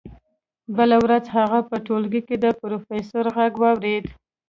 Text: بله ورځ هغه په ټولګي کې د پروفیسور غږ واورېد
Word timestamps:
بله 0.77 0.97
ورځ 1.03 1.25
هغه 1.37 1.59
په 1.69 1.75
ټولګي 1.85 2.21
کې 2.27 2.35
د 2.43 2.45
پروفیسور 2.59 3.25
غږ 3.35 3.53
واورېد 3.61 4.05